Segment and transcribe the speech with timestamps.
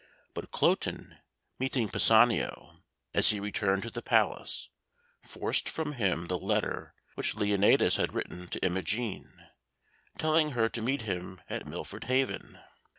[0.33, 1.19] But Cloten,
[1.59, 2.81] meeting Pisanio
[3.13, 4.67] as he returned to the palace,
[5.21, 9.45] forced from him the letter which Leonatus had written to Imogen,
[10.17, 12.57] telling her to meet him at Milford Haven.